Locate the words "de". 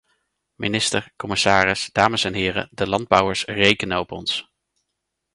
2.71-2.87